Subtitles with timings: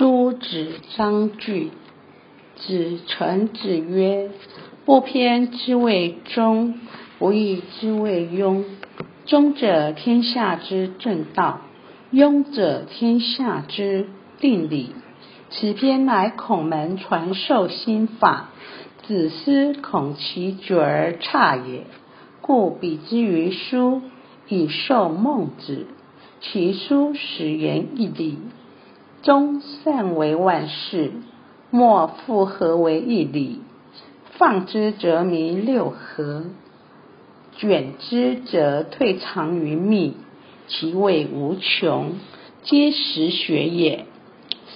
[0.00, 1.72] 诸子章句，
[2.56, 4.30] 子臣子曰
[4.86, 6.80] ：“不偏之谓中，
[7.18, 8.64] 不义之谓庸。
[9.26, 11.60] 中者，天下之正道；
[12.14, 14.06] 庸者，天下之
[14.40, 14.94] 定理。
[15.50, 18.48] 此篇乃孔门传授心法，
[19.06, 21.84] 子思恐其久而差也，
[22.40, 24.00] 故比之于书，
[24.48, 25.86] 以授孟子。
[26.40, 28.38] 其书始言一理。”
[29.22, 31.12] 终善为万事，
[31.70, 33.60] 莫复合为一理。
[34.38, 36.44] 放之则迷六合，
[37.56, 40.16] 卷之则退藏于密。
[40.68, 42.12] 其谓无穷，
[42.62, 44.06] 皆实学也。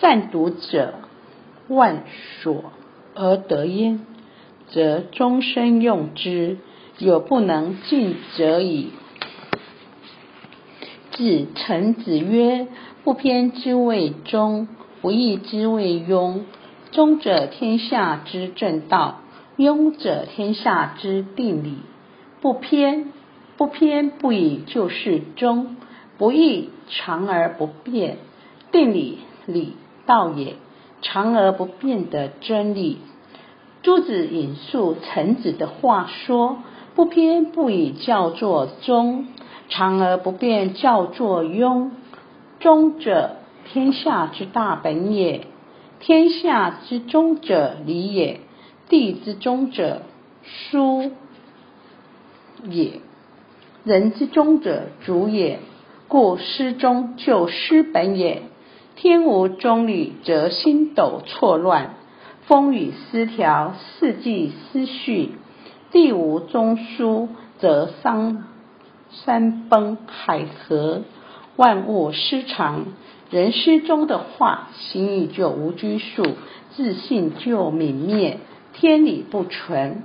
[0.00, 0.94] 善读者，
[1.68, 2.02] 万
[2.42, 2.64] 所
[3.14, 4.04] 而得焉，
[4.70, 6.58] 则终身用之，
[6.98, 8.90] 有不能尽者矣。
[11.22, 12.66] 子臣子曰。
[13.04, 14.68] 不偏之谓中，
[15.00, 16.42] 不义之谓庸。
[16.92, 19.22] 中者，天下之正道；
[19.56, 21.78] 庸者，天下之定理。
[22.40, 23.12] 不偏，
[23.56, 25.76] 不偏不倚，就是中；
[26.16, 28.18] 不义，常而不变；
[28.70, 29.72] 定理，理
[30.06, 30.54] 道也，
[31.00, 32.98] 常而不变的真理。
[33.82, 36.58] 朱子引述臣子的话说：
[36.94, 39.26] 不偏不倚叫做中，
[39.72, 41.88] 长而不变叫做庸。
[42.60, 43.36] 中者，
[43.72, 45.46] 天下之大本也；
[45.98, 48.40] 天下之中者，理也；
[48.90, 50.02] 地之中者，
[50.44, 51.12] 书
[52.64, 53.00] 也；
[53.82, 55.60] 人之中者，主也。
[56.06, 58.42] 故失中就失本也。
[58.96, 61.94] 天无中理，则星斗错乱，
[62.42, 65.30] 风雨失调，四季失序；
[65.90, 67.28] 地无中枢，
[67.58, 68.44] 则伤
[69.12, 71.02] 山崩海合。
[71.56, 72.86] 万物失常，
[73.30, 76.26] 人失中的话，心意就无拘束，
[76.70, 78.38] 自信就泯灭，
[78.72, 80.02] 天理不存。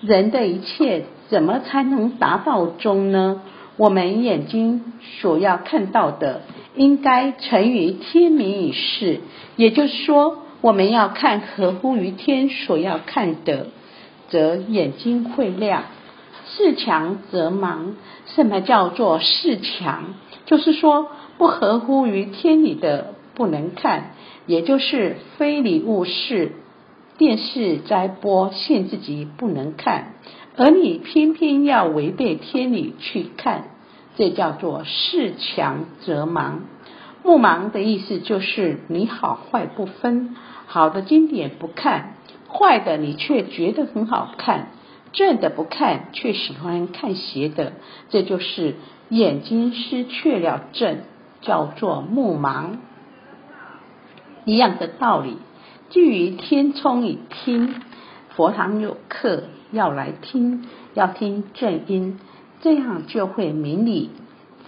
[0.00, 3.42] 人的一切怎么才能达到中呢？
[3.76, 6.40] 我们眼睛所要看到的，
[6.74, 9.20] 应该成于天明以示。
[9.56, 13.66] 也就是说，我们要看合乎于天所要看的，
[14.30, 15.84] 则眼睛会亮。
[16.56, 17.94] 事强则盲。
[18.26, 20.14] 什么叫做事强？
[20.46, 24.12] 就是说不合乎于天理的不能看，
[24.46, 26.52] 也就是非礼勿视。
[27.18, 30.14] 电视在播，限制级不能看，
[30.56, 33.64] 而你偏偏要违背天理去看，
[34.16, 36.60] 这叫做事强则盲。
[37.22, 40.34] 目盲的意思就是你好坏不分，
[40.66, 42.14] 好的经典不看，
[42.48, 44.68] 坏的你却觉得很好看。
[45.12, 47.72] 正的不看，却喜欢看邪的，
[48.08, 48.76] 这就是
[49.08, 50.98] 眼睛失去了正，
[51.40, 52.78] 叫做目盲。
[54.44, 55.36] 一样的道理，
[55.90, 57.74] 基于天聪以听，
[58.36, 62.18] 佛堂有客要来听，要听正音，
[62.62, 64.10] 这样就会明理。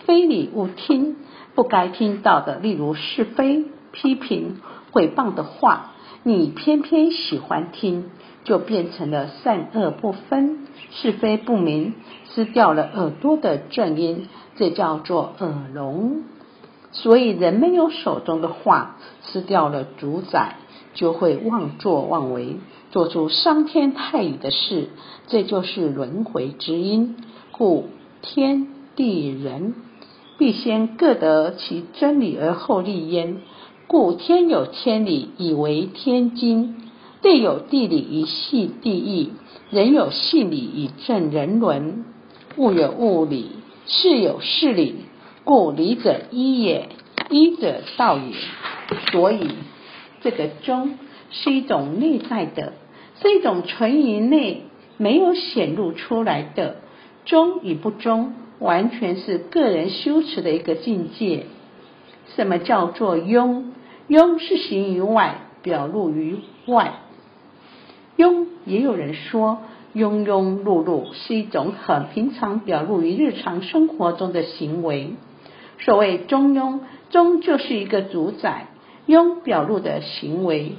[0.05, 1.17] 非礼勿听，
[1.55, 4.61] 不该听到的，例如是非、批评、
[4.93, 5.92] 诽谤的话，
[6.23, 8.11] 你偏偏喜欢听。
[8.45, 11.95] 就变成了善恶不分、是非不明，
[12.35, 16.25] 失掉了耳朵的正音，这叫做耳聋。
[16.91, 20.57] 所以人没有手中的话，失掉了主宰，
[20.95, 22.57] 就会妄作妄为，
[22.91, 24.89] 做出伤天害理的事，
[25.29, 27.19] 这就是轮回之因。
[27.53, 27.91] 故
[28.23, 28.67] 天
[28.97, 29.77] 地人
[30.37, 33.37] 必先各得其真理而后立焉。
[33.87, 36.77] 故天有天理，以为天经。
[37.21, 39.31] 地有地理以系地义，
[39.71, 42.05] 人有系理以正人伦，
[42.57, 43.51] 物有物理，
[43.87, 44.97] 事有事理，
[45.45, 46.89] 故理者一也，
[47.31, 48.35] 一者道也。
[49.13, 49.51] 所以
[50.21, 50.99] 这个中
[51.31, 52.73] 是一种内在的，
[53.23, 54.65] 是一种存于内
[54.97, 56.79] 没有显露出来的。
[57.25, 61.47] 中与不中，完全是个人修持的一个境界。
[62.35, 63.65] 什么叫做庸？
[64.09, 66.95] 庸是行于外，表露于外。
[68.17, 69.59] 庸也有人说，
[69.95, 75.15] 庸庸碌碌是一种很平常表露于日常生活中的行为。
[75.79, 76.81] 所谓中庸，
[77.11, 78.67] 中就是一个主宰，
[79.07, 80.73] 庸表露的行为，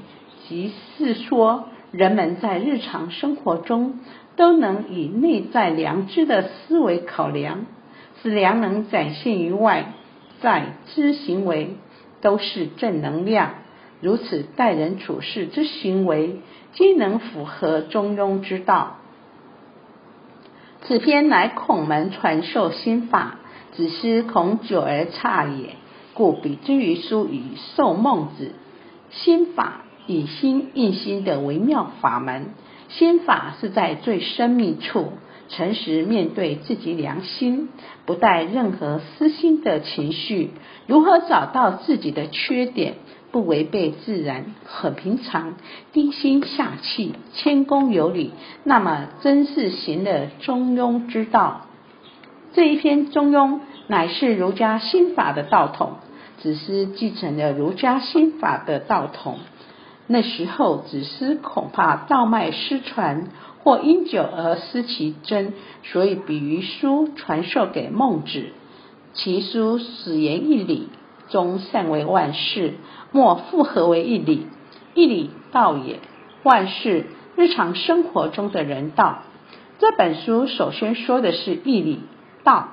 [0.48, 4.00] 即是说，人们在日常生活中
[4.36, 7.66] 都能以内在良知的思维考量，
[8.22, 9.94] 使良能展现于外
[10.44, 11.78] 在之行为
[12.22, 13.54] 都是正能量。
[14.02, 16.42] 如此待人处事之行为，
[16.74, 18.98] 皆能符合中庸之道。
[20.82, 23.40] 此篇乃孔门传授心法，
[23.72, 25.78] 子思恐久而差也，
[26.14, 27.42] 故比之于书与
[27.78, 28.52] 受孟子
[29.12, 32.50] 心法以心印心的微妙法门。
[32.90, 35.14] 心法是在最深密处，
[35.50, 37.70] 诚实面对自己良心，
[38.06, 40.52] 不带任何私心的情绪。
[40.88, 42.96] 如何找到自己的缺点？
[43.32, 45.56] 不违背自然，很平常，
[45.92, 48.32] 低心下气，谦恭有礼，
[48.64, 51.62] 那么真是行了中庸之道。
[52.54, 55.94] 这一篇中庸乃是儒家心法的道统，
[56.38, 59.40] 子思继承了儒家心法的道统。
[60.06, 63.30] 那时候子思恐怕道脉失传，
[63.64, 68.48] 或因久而失其真，所以比喻书传授给孟子。
[69.14, 70.90] 其书始言一理，
[71.30, 72.74] 终善为万事。
[73.12, 74.48] 莫复合为一理，
[74.96, 76.00] 一理道也。
[76.42, 77.06] 万事
[77.36, 79.20] 日常生活中的人道，
[79.80, 82.00] 这本书首先说的是义理
[82.44, 82.70] 道，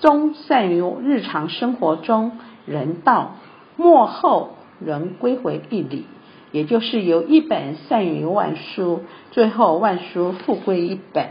[0.00, 2.32] 终善于日常生活中
[2.66, 3.36] 人道，
[3.76, 6.04] 末后仍归回一理，
[6.52, 11.30] 也就是由一本善于万书，最后万书复归一本。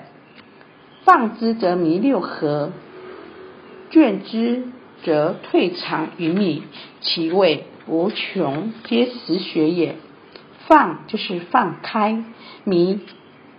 [1.04, 2.72] 放之则弥六合，
[3.90, 4.64] 卷之
[5.04, 6.64] 则退藏于密，
[7.02, 7.66] 其谓。
[7.92, 9.96] 无穷皆实学也，
[10.68, 12.24] 放就是放开，
[12.64, 13.00] 弥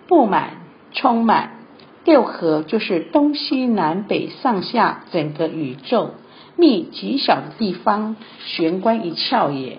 [0.06, 0.58] 不满
[0.92, 1.64] 充满，
[2.04, 6.12] 六合就是东西南北上下整个宇宙，
[6.54, 8.14] 密极小的地方，
[8.44, 9.78] 玄关一窍也。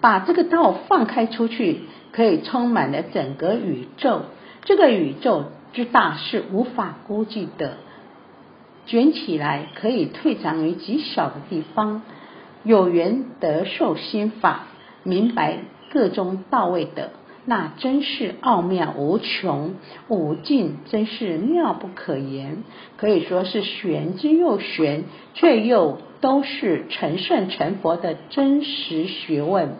[0.00, 1.80] 把这个道放开出去，
[2.12, 4.22] 可以充满了整个宇宙。
[4.64, 7.78] 这个宇宙之大是无法估计的。
[8.86, 12.02] 卷起来可以退藏于极小的地方，
[12.62, 14.66] 有缘得受心法，
[15.02, 15.58] 明白
[15.92, 17.10] 各中到位的，
[17.44, 19.74] 那真是奥妙无穷，
[20.06, 22.62] 无尽，真是妙不可言。
[22.96, 25.04] 可以说是玄之又玄，
[25.34, 29.76] 却又都是成圣成佛的真实学问。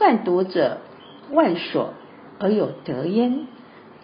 [0.00, 0.78] 善读者，
[1.30, 1.92] 万所
[2.38, 3.40] 而有得焉，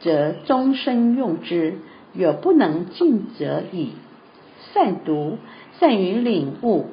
[0.00, 1.78] 则终身用之。
[2.12, 3.92] 有不能尽则已。
[4.74, 5.38] 善读，
[5.80, 6.88] 善于领悟。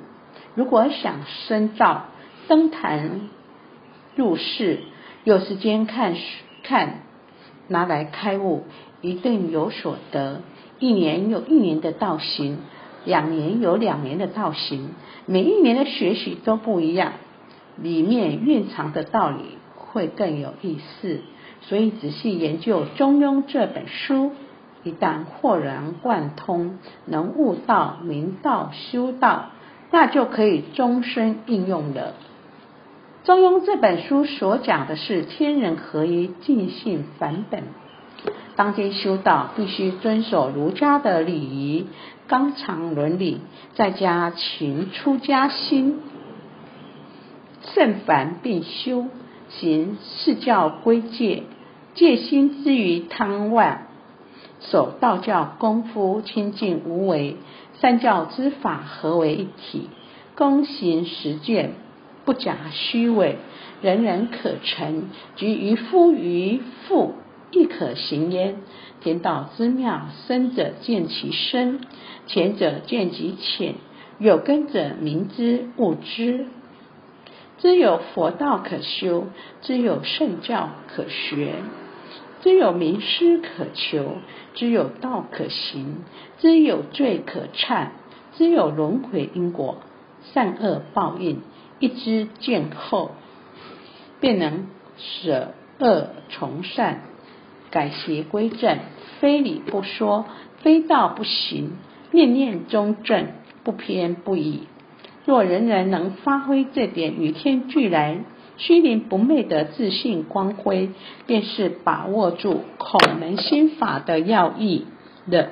[0.55, 2.05] 如果想深造，
[2.47, 3.29] 登坛
[4.15, 4.79] 入室，
[5.25, 6.15] 有时间看
[6.63, 7.01] 看，
[7.67, 8.63] 拿来开悟，
[9.01, 10.39] 一定有所得。
[10.79, 12.59] 一年有一年的道行，
[13.03, 14.91] 两年有两年的道行，
[15.25, 17.11] 每一年的学习都不一样，
[17.77, 21.21] 里面蕴藏的道理会更有意思。
[21.61, 24.31] 所以仔细研究《中庸》这本书。
[24.85, 29.51] 一旦豁然贯通，能悟道、明道、修道，
[29.91, 32.15] 那就可以终身应用了。
[33.23, 37.63] 中庸这本书所讲的是天人合一、尽性返本。
[38.57, 41.87] 当今修道必须遵守儒家的礼仪、
[42.27, 43.39] 纲常伦理，
[43.75, 46.01] 再加勤出家心，
[47.74, 49.07] 慎凡并修，
[49.50, 51.44] 行四教规戒，
[51.95, 53.88] 戒心之于贪玩。
[54.60, 57.38] 守道教功夫清净无为，
[57.80, 59.89] 三教之法合为一体，
[60.38, 61.74] 躬行实践，
[62.25, 63.38] 不假虚伪，
[63.81, 65.10] 人人可成。
[65.36, 67.13] 即渔夫渔妇
[67.51, 68.56] 亦可行焉。
[69.01, 71.81] 天道之妙，深者见其深，
[72.27, 73.75] 浅者见其浅。
[74.19, 76.46] 有根者明之悟之，
[77.63, 79.27] 知有佛道可修，
[79.62, 81.53] 知有圣教可学。
[82.41, 84.17] 知有名师可求，
[84.53, 86.03] 知有道可行，
[86.39, 87.91] 知有罪可忏，
[88.34, 89.77] 知有轮回因果、
[90.34, 91.39] 善恶报应，
[91.79, 93.12] 一知见后，
[94.20, 94.67] 便能
[94.98, 97.03] 舍恶从善，
[97.72, 98.79] 改邪归正，
[99.22, 100.25] 非礼不说，
[100.58, 101.77] 非道不行，
[102.12, 103.27] 念念中正，
[103.63, 104.67] 不偏不倚。
[105.25, 108.20] 若人人能发挥这点与天俱来。
[108.56, 110.92] 虚灵不昧的自信光辉，
[111.25, 114.86] 便是把握住孔门心法的要义
[115.25, 115.50] 了。